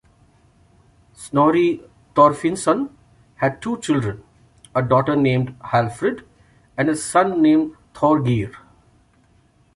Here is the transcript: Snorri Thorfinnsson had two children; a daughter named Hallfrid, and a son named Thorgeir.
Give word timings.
Snorri 1.13 1.79
Thorfinnsson 2.15 2.89
had 3.35 3.61
two 3.61 3.77
children; 3.81 4.23
a 4.73 4.81
daughter 4.81 5.15
named 5.15 5.55
Hallfrid, 5.59 6.25
and 6.75 6.89
a 6.89 6.95
son 6.95 7.39
named 7.43 7.75
Thorgeir. 7.93 8.51